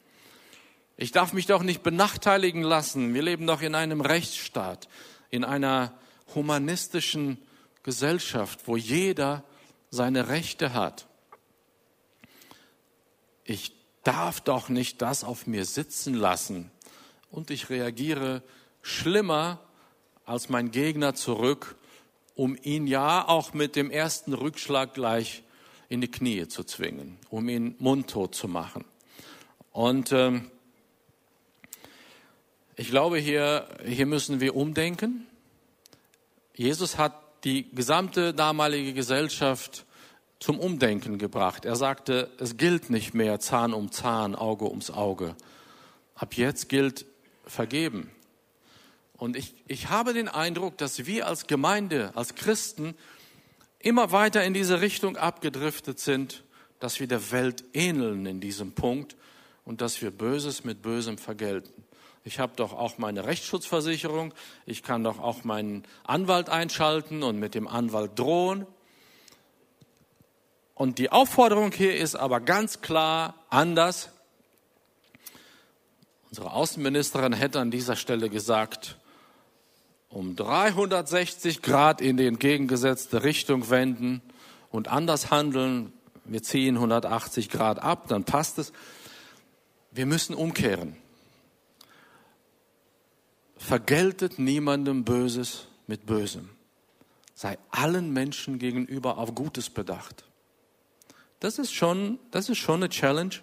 [0.96, 3.12] Ich darf mich doch nicht benachteiligen lassen.
[3.12, 4.88] Wir leben doch in einem Rechtsstaat,
[5.30, 5.92] in einer
[6.34, 7.38] humanistischen
[7.82, 9.42] Gesellschaft, wo jeder
[9.90, 11.06] seine Rechte hat.
[13.42, 13.72] Ich
[14.04, 16.70] darf doch nicht das auf mir sitzen lassen.
[17.30, 18.42] Und ich reagiere
[18.80, 19.60] schlimmer
[20.24, 21.76] als mein Gegner zurück,
[22.34, 25.42] um ihn ja auch mit dem ersten Rückschlag gleich
[25.88, 28.84] in die Knie zu zwingen, um ihn mundtot zu machen.
[29.70, 30.50] Und ähm,
[32.76, 35.26] ich glaube, hier, hier müssen wir umdenken.
[36.56, 39.84] Jesus hat die gesamte damalige Gesellschaft
[40.40, 41.64] zum Umdenken gebracht.
[41.64, 45.36] Er sagte, es gilt nicht mehr Zahn um Zahn, Auge ums Auge.
[46.14, 47.06] Ab jetzt gilt
[47.46, 48.10] vergeben.
[49.16, 52.94] Und ich, ich habe den Eindruck, dass wir als Gemeinde, als Christen
[53.78, 56.42] immer weiter in diese Richtung abgedriftet sind,
[56.80, 59.16] dass wir der Welt ähneln in diesem Punkt
[59.64, 61.84] und dass wir Böses mit Bösem vergelten.
[62.24, 64.32] Ich habe doch auch meine Rechtsschutzversicherung,
[64.64, 68.66] ich kann doch auch meinen Anwalt einschalten und mit dem Anwalt drohen.
[70.74, 74.08] Und die Aufforderung hier ist aber ganz klar anders.
[76.30, 78.96] Unsere Außenministerin hätte an dieser Stelle gesagt,
[80.14, 84.22] um 360 Grad in die entgegengesetzte Richtung wenden
[84.70, 85.92] und anders handeln.
[86.24, 88.72] Wir ziehen 180 Grad ab, dann passt es.
[89.90, 90.96] Wir müssen umkehren.
[93.56, 96.48] Vergeltet niemandem Böses mit Bösem.
[97.34, 100.24] Sei allen Menschen gegenüber auf Gutes bedacht.
[101.40, 103.34] Das ist schon, das ist schon eine Challenge.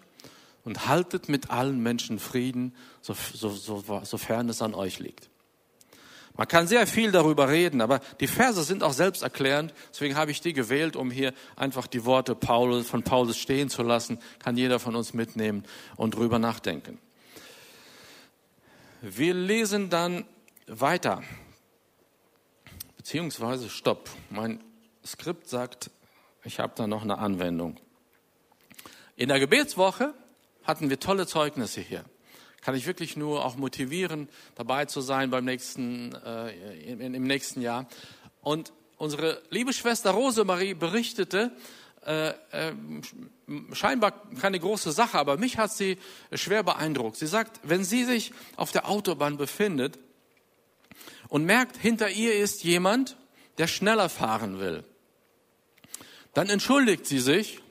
[0.64, 5.31] Und haltet mit allen Menschen Frieden, so, so, so, sofern es an euch liegt.
[6.42, 9.76] Man kann sehr viel darüber reden, aber die Verse sind auch selbsterklärend.
[9.92, 13.84] Deswegen habe ich die gewählt, um hier einfach die Worte Paulus, von Paulus stehen zu
[13.84, 14.18] lassen.
[14.40, 15.64] Kann jeder von uns mitnehmen
[15.98, 16.98] und drüber nachdenken.
[19.02, 20.26] Wir lesen dann
[20.66, 21.22] weiter.
[22.98, 24.10] Beziehungsweise, stopp.
[24.32, 24.64] Mein
[25.06, 25.92] Skript sagt,
[26.44, 27.80] ich habe da noch eine Anwendung.
[29.16, 30.16] In der Gebetswoche
[30.64, 32.04] hatten wir tolle Zeugnisse hier.
[32.62, 37.62] Kann ich wirklich nur auch motivieren, dabei zu sein beim nächsten, äh, im, im nächsten
[37.62, 37.88] Jahr.
[38.42, 41.52] Und unsere liebe Schwester Rosemarie berichtete,
[42.06, 42.74] äh, äh,
[43.74, 45.98] scheinbar keine große Sache, aber mich hat sie
[46.34, 47.18] schwer beeindruckt.
[47.18, 50.00] Sie sagt, wenn sie sich auf der Autobahn befindet
[51.28, 53.18] und merkt, hinter ihr ist jemand,
[53.58, 54.84] der schneller fahren will,
[56.34, 57.62] dann entschuldigt sie sich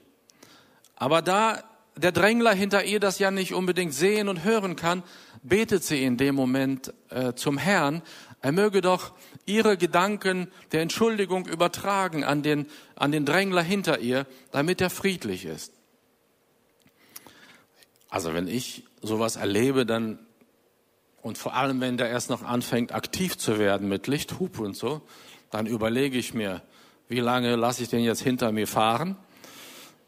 [1.00, 1.64] aber da
[1.96, 5.03] der Drängler hinter ihr das ja nicht unbedingt sehen und hören kann,
[5.42, 8.03] betet sie in dem Moment äh, zum Herrn.
[8.42, 9.12] Er möge doch
[9.44, 15.44] ihre Gedanken der Entschuldigung übertragen an den, an den Drängler hinter ihr, damit er friedlich
[15.44, 15.72] ist.
[18.09, 20.18] Also wenn ich sowas erlebe, dann,
[21.22, 25.03] und vor allem wenn der erst noch anfängt aktiv zu werden mit Lichthupe und so,
[25.50, 26.62] dann überlege ich mir,
[27.09, 29.16] wie lange lasse ich den jetzt hinter mir fahren?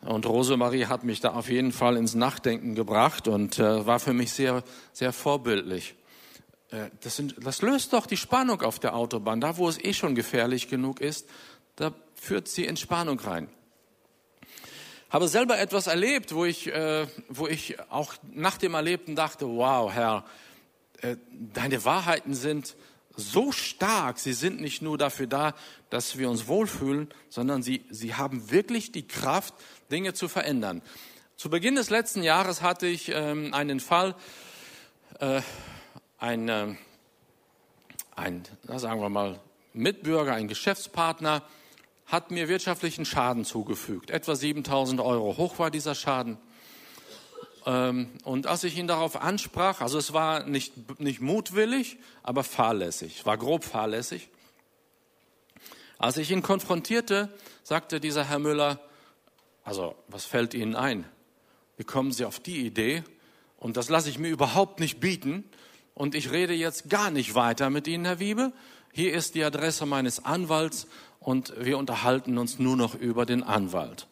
[0.05, 4.13] Und Rosemarie hat mich da auf jeden Fall ins Nachdenken gebracht und äh, war für
[4.13, 5.95] mich sehr, sehr vorbildlich.
[6.71, 9.41] Äh, das, sind, das löst doch die Spannung auf der Autobahn.
[9.41, 11.29] Da, wo es eh schon gefährlich genug ist,
[11.77, 13.49] da führt sie in Spannung rein.
[15.09, 19.93] Habe selber etwas erlebt, wo ich, äh, wo ich auch nach dem Erlebten dachte, wow,
[19.93, 20.25] Herr,
[21.01, 22.75] äh, deine Wahrheiten sind
[23.15, 24.19] so stark.
[24.19, 25.55] Sie sind nicht nur dafür da,
[25.91, 29.55] dass wir uns wohlfühlen, sondern sie, sie haben wirklich die Kraft,
[29.93, 30.83] Dinge zu verändern.
[31.37, 34.15] Zu Beginn des letzten Jahres hatte ich ähm, einen Fall,
[35.21, 35.43] äh,
[36.19, 36.75] ein, äh,
[38.17, 38.43] ein,
[38.77, 39.39] sagen wir mal,
[39.75, 41.43] Mitbürger, ein Geschäftspartner,
[42.07, 44.11] hat mir wirtschaftlichen Schaden zugefügt.
[44.11, 45.37] Etwa 7000 Euro.
[45.37, 46.39] Hoch war dieser Schaden.
[47.65, 53.25] Ähm, und als ich ihn darauf ansprach, also es war nicht, nicht mutwillig, aber fahrlässig,
[53.25, 54.29] war grob fahrlässig.
[55.99, 58.81] Als ich ihn konfrontierte, sagte dieser Herr Müller,
[59.65, 61.05] also was fällt Ihnen ein?
[61.77, 63.05] Wie kommen Sie auf die Idee?
[63.57, 65.45] Und das lasse ich mir überhaupt nicht bieten.
[65.95, 68.53] Und ich rede jetzt gar nicht weiter mit Ihnen, Herr Wiebe.
[68.93, 70.87] Hier ist die Adresse meines Anwalts
[71.21, 74.07] und wir unterhalten uns nur noch über den Anwalt.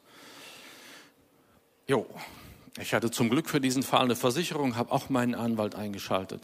[1.87, 2.07] Jo,
[2.79, 6.43] ich hatte zum Glück für diesen Fall eine Versicherung, habe auch meinen Anwalt eingeschaltet.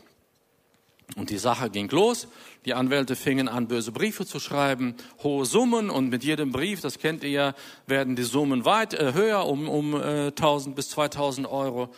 [1.15, 2.27] Und die Sache ging los.
[2.65, 5.89] Die Anwälte fingen an, böse Briefe zu schreiben, hohe Summen.
[5.89, 7.55] Und mit jedem Brief, das kennt ihr ja,
[7.87, 11.91] werden die Summen weit äh, höher, um, um äh, 1000 bis 2000 Euro.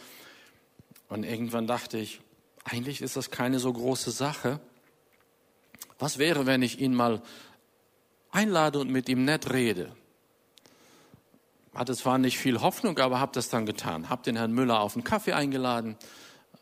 [1.08, 2.20] Und irgendwann dachte ich,
[2.64, 4.60] eigentlich ist das keine so große Sache.
[5.98, 7.22] Was wäre, wenn ich ihn mal
[8.30, 9.96] einlade und mit ihm nett rede?
[11.74, 14.10] Hatte zwar nicht viel Hoffnung, aber habe das dann getan.
[14.10, 15.96] Habe den Herrn Müller auf einen Kaffee eingeladen,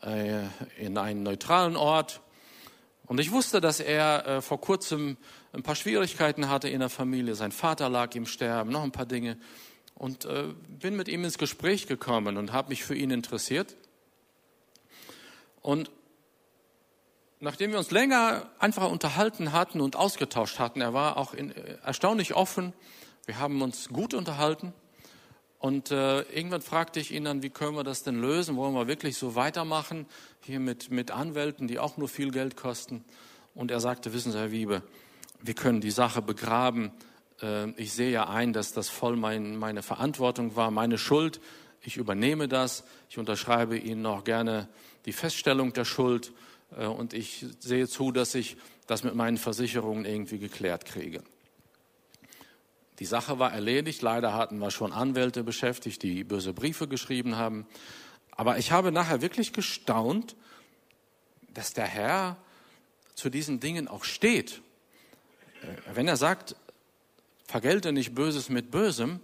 [0.01, 0.43] äh,
[0.77, 2.21] in einen neutralen Ort.
[3.07, 5.17] Und ich wusste, dass er äh, vor kurzem
[5.53, 7.35] ein paar Schwierigkeiten hatte in der Familie.
[7.35, 9.37] Sein Vater lag im Sterben, noch ein paar Dinge.
[9.95, 13.75] Und äh, bin mit ihm ins Gespräch gekommen und habe mich für ihn interessiert.
[15.61, 15.89] Und
[17.39, 21.77] nachdem wir uns länger einfach unterhalten hatten und ausgetauscht hatten, er war auch in, äh,
[21.83, 22.73] erstaunlich offen,
[23.25, 24.73] wir haben uns gut unterhalten.
[25.59, 28.55] Und äh, irgendwann fragte ich ihn dann, wie können wir das denn lösen?
[28.57, 30.05] Wollen wir wirklich so weitermachen,
[30.41, 33.03] hier mit, mit Anwälten, die auch nur viel Geld kosten?
[33.55, 34.83] Und er sagte, wissen Sie, Herr Wiebe,
[35.41, 36.91] wir können die Sache begraben.
[37.41, 41.41] Äh, ich sehe ja ein, dass das voll mein, meine Verantwortung war, meine Schuld.
[41.81, 42.83] Ich übernehme das.
[43.09, 44.69] Ich unterschreibe Ihnen noch gerne
[45.05, 46.33] die Feststellung der Schuld
[46.77, 51.23] äh, und ich sehe zu, dass ich das mit meinen Versicherungen irgendwie geklärt kriege.
[52.99, 54.01] Die Sache war erledigt.
[54.01, 57.67] Leider hatten wir schon Anwälte beschäftigt, die böse Briefe geschrieben haben.
[58.31, 60.35] Aber ich habe nachher wirklich gestaunt,
[61.53, 62.37] dass der Herr
[63.15, 64.61] zu diesen Dingen auch steht.
[65.61, 66.55] Äh, wenn er sagt,
[67.45, 69.19] vergelte nicht Böses mit Bösem,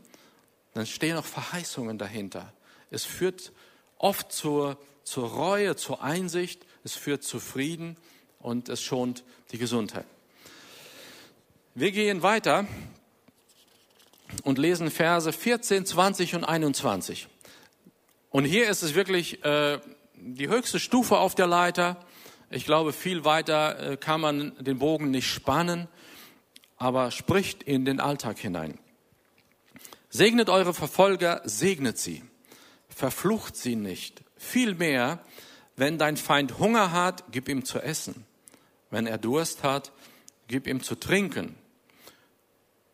[0.73, 2.53] dann stehen noch Verheißungen dahinter.
[2.89, 3.51] Es führt
[3.97, 7.97] oft zur, zur Reue, zur Einsicht, es führt zu Frieden
[8.39, 10.05] und es schont die Gesundheit.
[11.75, 12.67] Wir gehen weiter
[14.43, 17.27] und lesen Verse 14, 20 und 21.
[18.29, 19.79] Und hier ist es wirklich äh,
[20.15, 22.03] die höchste Stufe auf der Leiter.
[22.49, 25.87] Ich glaube, viel weiter äh, kann man den Bogen nicht spannen,
[26.77, 28.79] aber spricht in den Alltag hinein.
[30.09, 32.23] Segnet eure Verfolger, segnet sie.
[32.87, 34.23] Verflucht sie nicht.
[34.37, 35.19] Vielmehr,
[35.75, 38.25] wenn dein Feind Hunger hat, gib ihm zu essen.
[38.91, 39.91] Wenn er Durst hat,
[40.47, 41.55] gib ihm zu trinken.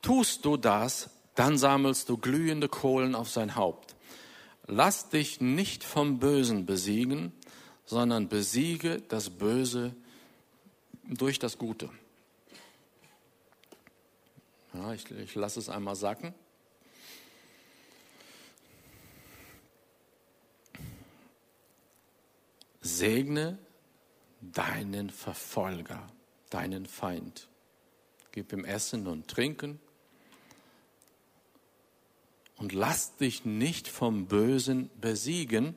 [0.02, 3.96] Tust du das, dann sammelst du glühende Kohlen auf sein Haupt.
[4.68, 7.32] Lass dich nicht vom Bösen besiegen,
[7.86, 9.96] sondern besiege das Böse
[11.06, 11.90] durch das Gute.
[14.74, 16.34] Ja, ich, ich lasse es einmal sacken.
[22.82, 23.58] Segne
[24.42, 26.06] deinen Verfolger,
[26.50, 27.48] deinen Feind.
[28.34, 29.80] Gib ihm Essen und Trinken
[32.60, 35.76] und lass dich nicht vom Bösen besiegen.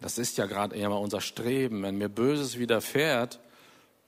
[0.00, 1.82] Das ist ja gerade eher mal unser Streben.
[1.82, 3.40] Wenn mir Böses widerfährt,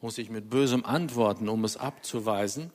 [0.00, 2.70] muss ich mit Bösem antworten, um es abzuweisen.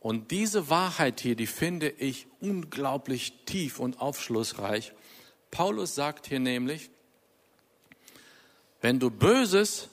[0.00, 4.92] Und diese Wahrheit hier, die finde ich unglaublich tief und aufschlussreich.
[5.50, 6.90] Paulus sagt hier nämlich,
[8.80, 9.88] wenn du Böses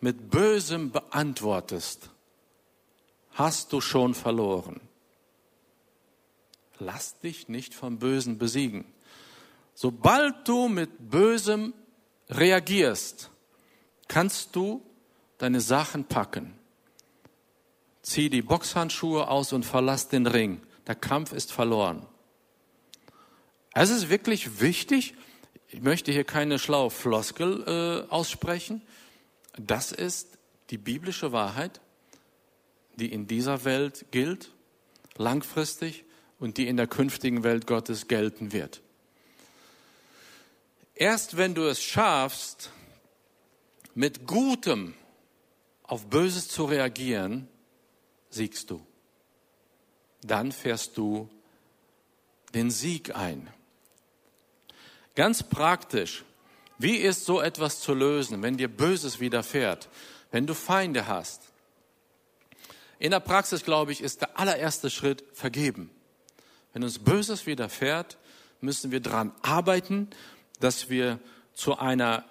[0.00, 2.10] mit Bösem beantwortest,
[3.32, 4.87] hast du schon verloren
[6.80, 8.84] lass dich nicht vom Bösen besiegen.
[9.74, 11.72] Sobald du mit Bösem
[12.28, 13.30] reagierst,
[14.08, 14.82] kannst du
[15.38, 16.58] deine Sachen packen.
[18.02, 20.60] Zieh die Boxhandschuhe aus und verlass den Ring.
[20.86, 22.06] Der Kampf ist verloren.
[23.74, 25.14] Es ist wirklich wichtig,
[25.68, 28.82] ich möchte hier keine schlaue Floskel äh, aussprechen,
[29.56, 30.38] das ist
[30.70, 31.80] die biblische Wahrheit,
[32.96, 34.50] die in dieser Welt gilt,
[35.16, 36.04] langfristig
[36.38, 38.82] und die in der künftigen Welt Gottes gelten wird.
[40.94, 42.70] Erst wenn du es schaffst,
[43.94, 44.94] mit Gutem
[45.84, 47.48] auf Böses zu reagieren,
[48.30, 48.84] siegst du.
[50.22, 51.28] Dann fährst du
[52.54, 53.48] den Sieg ein.
[55.14, 56.24] Ganz praktisch,
[56.78, 59.88] wie ist so etwas zu lösen, wenn dir Böses widerfährt,
[60.30, 61.48] wenn du Feinde hast?
[62.98, 65.90] in der Praxis, glaube ich, ist der allererste Schritt vergeben.
[66.72, 68.18] Wenn uns Böses widerfährt,
[68.60, 70.08] müssen wir daran arbeiten,
[70.60, 71.18] dass wir
[71.54, 72.24] zu einer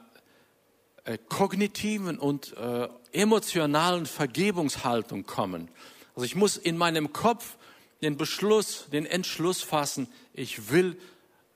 [1.03, 5.69] äh, kognitiven und äh, emotionalen Vergebungshaltung kommen.
[6.15, 7.57] Also ich muss in meinem Kopf
[8.01, 10.97] den Beschluss, den Entschluss fassen, ich will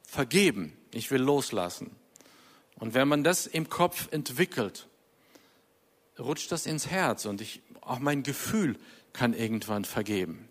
[0.04, 1.92] vergeben, ich will loslassen.
[2.76, 4.88] Und wenn man das im Kopf entwickelt,
[6.18, 8.78] rutscht das ins Herz und ich, auch mein Gefühl
[9.14, 10.48] kann irgendwann vergeben.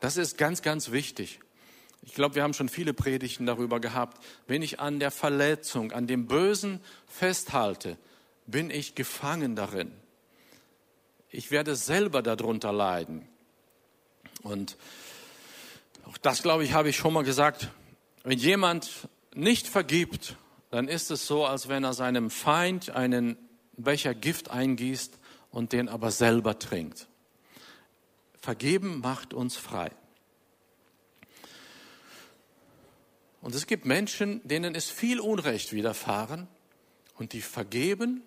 [0.00, 1.40] Das ist ganz, ganz wichtig.
[2.02, 4.24] Ich glaube, wir haben schon viele Predigten darüber gehabt.
[4.46, 7.98] Wenn ich an der Verletzung, an dem Bösen festhalte,
[8.46, 9.92] bin ich gefangen darin.
[11.30, 13.28] Ich werde selber darunter leiden.
[14.42, 14.76] Und
[16.04, 17.68] auch das, glaube ich, habe ich schon mal gesagt.
[18.22, 20.36] Wenn jemand nicht vergibt,
[20.70, 23.36] dann ist es so, als wenn er seinem Feind einen
[23.76, 25.18] Becher Gift eingießt
[25.50, 27.08] und den aber selber trinkt.
[28.40, 29.90] Vergeben macht uns frei.
[33.40, 36.48] Und es gibt Menschen, denen ist viel Unrecht widerfahren
[37.16, 38.22] und die vergeben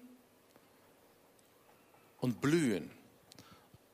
[2.20, 2.92] und blühen.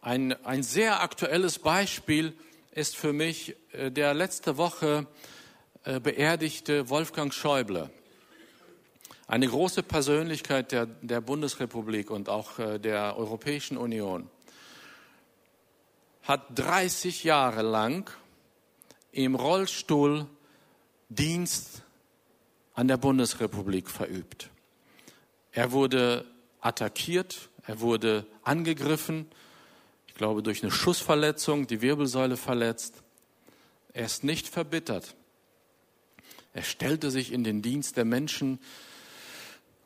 [0.01, 2.33] Ein, ein sehr aktuelles Beispiel
[2.71, 5.07] ist für mich äh, der letzte Woche
[5.83, 7.89] äh, beerdigte Wolfgang Schäuble.
[9.27, 14.29] Eine große Persönlichkeit der, der Bundesrepublik und auch äh, der Europäischen Union
[16.27, 18.11] hat 30 Jahre lang
[19.13, 20.27] im Rollstuhl
[21.07, 21.83] Dienst
[22.73, 24.49] an der Bundesrepublik verübt.
[25.53, 26.25] Er wurde
[26.59, 29.25] attackiert, er wurde angegriffen,
[30.07, 33.03] ich glaube durch eine Schussverletzung, die Wirbelsäule verletzt.
[33.93, 35.15] Er ist nicht verbittert.
[36.53, 38.59] Er stellte sich in den Dienst der Menschen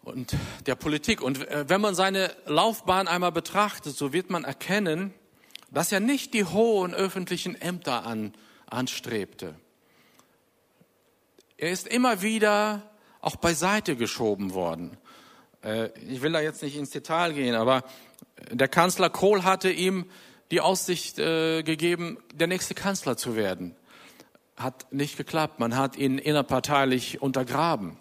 [0.02, 0.36] und
[0.66, 1.22] der Politik.
[1.22, 5.14] Und äh, wenn man seine Laufbahn einmal betrachtet, so wird man erkennen,
[5.72, 8.34] dass er nicht die hohen öffentlichen Ämter an,
[8.68, 9.56] anstrebte.
[11.58, 12.84] Er ist immer wieder
[13.22, 14.98] auch beiseite geschoben worden.
[15.64, 17.84] Äh, ich will da jetzt nicht ins Detail gehen, aber
[18.50, 20.06] der Kanzler Kohl hatte ihm
[20.50, 23.76] die Aussicht äh, gegeben, der nächste Kanzler zu werden.
[24.58, 25.60] Hat nicht geklappt.
[25.60, 27.98] Man hat ihn innerparteilich untergraben.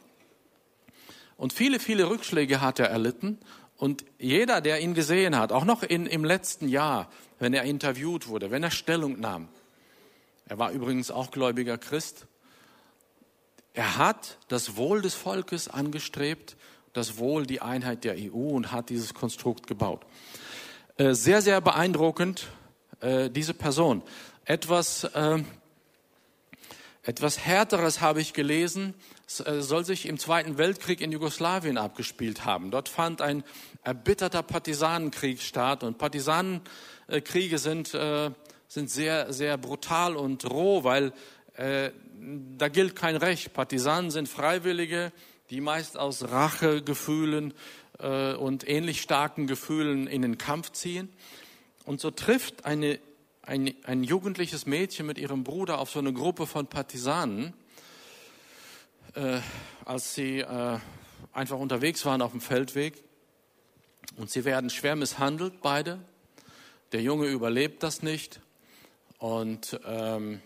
[1.37, 3.39] Und viele, viele Rückschläge hat er erlitten.
[3.77, 7.09] Und jeder, der ihn gesehen hat, auch noch in, im letzten Jahr,
[7.41, 9.49] wenn er interviewt wurde, wenn er Stellung nahm,
[10.47, 12.27] er war übrigens auch gläubiger Christ,
[13.73, 16.57] er hat das Wohl des Volkes angestrebt,
[16.93, 20.05] das Wohl, die Einheit der EU und hat dieses Konstrukt gebaut.
[20.97, 22.49] Äh, sehr, sehr beeindruckend,
[23.01, 24.03] äh, diese Person.
[24.45, 25.43] Etwas, äh,
[27.05, 32.71] etwas Härteres habe ich gelesen, es soll sich im Zweiten Weltkrieg in Jugoslawien abgespielt haben.
[32.71, 33.45] Dort fand ein
[33.85, 37.97] erbitterter Partisanenkrieg statt und Partisanenkriege sind,
[38.69, 41.13] sind sehr, sehr brutal und roh, weil
[41.57, 43.53] da gilt kein Recht.
[43.53, 45.13] Partisanen sind Freiwillige,
[45.51, 47.55] die meist aus Rachegefühlen
[47.99, 51.09] äh, und ähnlich starken Gefühlen in den Kampf ziehen.
[51.85, 52.99] Und so trifft eine,
[53.43, 57.55] ein, ein jugendliches Mädchen mit ihrem Bruder auf so eine Gruppe von Partisanen,
[59.15, 59.41] äh,
[59.85, 60.79] als sie äh,
[61.33, 63.03] einfach unterwegs waren auf dem Feldweg.
[64.17, 66.01] Und sie werden schwer misshandelt, beide.
[66.93, 68.41] Der Junge überlebt das nicht.
[69.19, 70.41] Und ähm,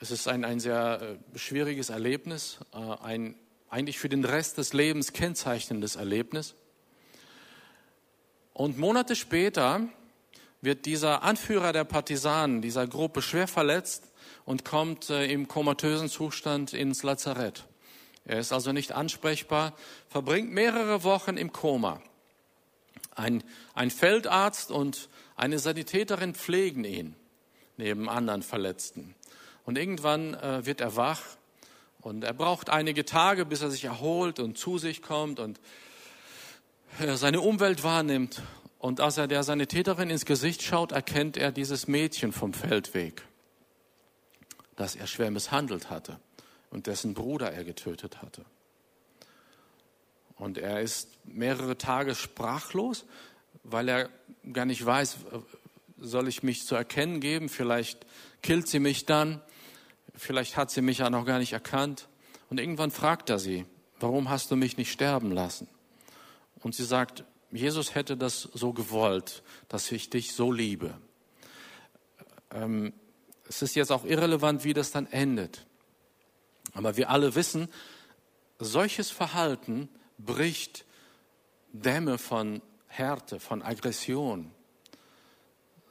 [0.00, 3.36] es ist ein, ein sehr äh, schwieriges Erlebnis, äh, ein
[3.70, 6.54] eigentlich für den Rest des Lebens kennzeichnendes Erlebnis.
[8.52, 9.88] Und Monate später
[10.60, 14.12] wird dieser Anführer der Partisanen, dieser Gruppe, schwer verletzt
[14.44, 17.64] und kommt äh, im komatösen Zustand ins Lazarett.
[18.24, 19.74] Er ist also nicht ansprechbar,
[20.08, 22.00] verbringt mehrere Wochen im Koma.
[23.14, 23.44] Ein,
[23.74, 27.14] ein Feldarzt und eine Sanitäterin pflegen ihn
[27.76, 29.14] neben anderen Verletzten.
[29.64, 31.20] Und irgendwann äh, wird er wach
[32.00, 35.60] und er braucht einige Tage, bis er sich erholt und zu sich kommt und
[37.00, 38.42] äh, seine Umwelt wahrnimmt.
[38.78, 43.22] Und als er der Sanitäterin ins Gesicht schaut, erkennt er dieses Mädchen vom Feldweg,
[44.76, 46.18] das er schwer misshandelt hatte
[46.74, 48.44] und dessen Bruder er getötet hatte.
[50.36, 53.04] Und er ist mehrere Tage sprachlos,
[53.62, 54.10] weil er
[54.52, 55.18] gar nicht weiß,
[55.98, 58.04] soll ich mich zu erkennen geben, vielleicht
[58.42, 59.40] killt sie mich dann.
[60.16, 62.08] Vielleicht hat sie mich ja noch gar nicht erkannt.
[62.50, 63.66] Und irgendwann fragt er sie,
[64.00, 65.68] warum hast du mich nicht sterben lassen?
[66.60, 70.98] Und sie sagt, Jesus hätte das so gewollt, dass ich dich so liebe.
[72.50, 72.92] Ähm,
[73.48, 75.66] es ist jetzt auch irrelevant, wie das dann endet.
[76.74, 77.68] Aber wir alle wissen,
[78.58, 80.84] solches Verhalten bricht
[81.72, 84.50] Dämme von Härte, von Aggression.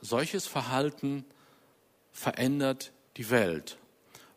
[0.01, 1.25] solches Verhalten
[2.11, 3.77] verändert die Welt.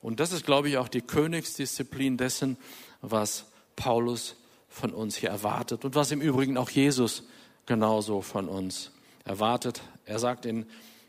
[0.00, 2.56] Und das ist, glaube ich, auch die Königsdisziplin dessen,
[3.00, 4.36] was Paulus
[4.68, 7.24] von uns hier erwartet und was im Übrigen auch Jesus
[7.66, 8.92] genauso von uns
[9.24, 9.82] erwartet.
[10.04, 10.66] Er sagt in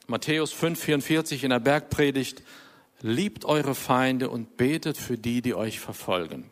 [0.08, 2.42] Matthäus 5,44 in der Bergpredigt,
[3.02, 6.50] liebt eure Feinde und betet für die, die euch verfolgen.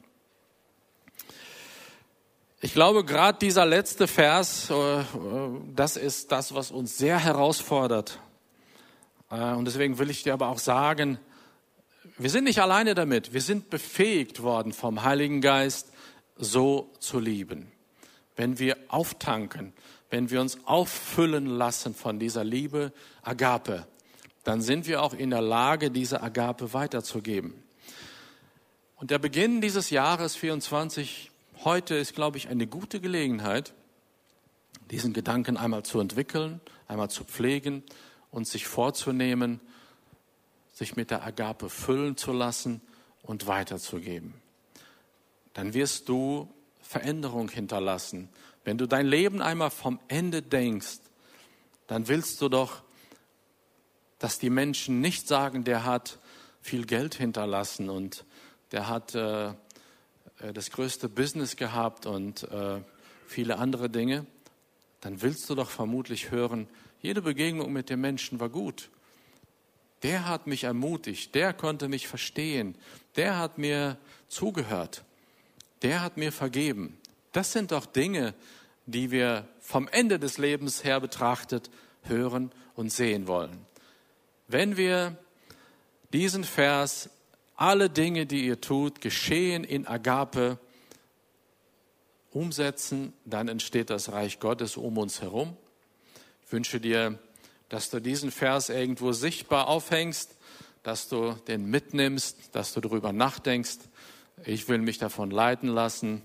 [2.61, 5.03] Ich glaube, gerade dieser letzte Vers, äh,
[5.75, 8.19] das ist das, was uns sehr herausfordert.
[9.29, 11.19] Äh, und deswegen will ich dir aber auch sagen,
[12.17, 13.33] wir sind nicht alleine damit.
[13.33, 15.91] Wir sind befähigt worden vom Heiligen Geist,
[16.37, 17.71] so zu lieben.
[18.35, 19.73] Wenn wir auftanken,
[20.09, 23.85] wenn wir uns auffüllen lassen von dieser Liebe Agape,
[24.45, 27.61] dann sind wir auch in der Lage, diese Agape weiterzugeben.
[28.95, 31.31] Und der Beginn dieses Jahres 24,
[31.63, 33.73] heute ist, glaube ich, eine gute Gelegenheit,
[34.91, 37.83] diesen Gedanken einmal zu entwickeln, einmal zu pflegen
[38.29, 39.59] und sich vorzunehmen,
[40.73, 42.81] sich mit der Agape füllen zu lassen
[43.23, 44.35] und weiterzugeben.
[45.53, 46.47] Dann wirst du
[46.81, 48.29] Veränderung hinterlassen.
[48.63, 50.99] Wenn du dein Leben einmal vom Ende denkst,
[51.87, 52.84] dann willst du doch,
[54.19, 56.19] dass die Menschen nicht sagen, der hat
[56.61, 58.25] viel Geld hinterlassen und
[58.71, 59.53] der hat äh, äh
[60.53, 62.81] das größte Business gehabt und äh,
[63.27, 64.25] viele andere Dinge.
[65.01, 66.67] Dann willst du doch vermutlich hören,
[67.01, 68.89] jede Begegnung mit dem Menschen war gut
[70.05, 72.75] der hat mich ermutigt, der konnte mich verstehen,
[73.15, 73.97] der hat mir
[74.27, 75.03] zugehört,
[75.81, 76.99] der hat mir vergeben.
[77.31, 78.35] Das sind doch Dinge,
[78.85, 81.71] die wir vom Ende des Lebens her betrachtet
[82.03, 83.64] hören und sehen wollen.
[84.47, 85.17] Wenn wir
[86.13, 87.09] diesen Vers,
[87.55, 90.59] alle Dinge, die ihr tut, geschehen in Agape,
[92.31, 95.55] umsetzen, dann entsteht das Reich Gottes um uns herum.
[96.45, 97.17] Ich wünsche dir
[97.69, 100.35] dass du diesen Vers irgendwo sichtbar aufhängst,
[100.83, 103.79] dass du den mitnimmst, dass du darüber nachdenkst.
[104.45, 106.21] Ich will mich davon leiten lassen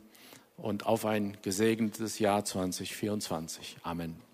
[0.57, 3.79] und auf ein gesegnetes Jahr 2024.
[3.83, 4.30] Amen.